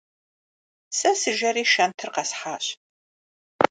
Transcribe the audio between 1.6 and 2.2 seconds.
шэнтыр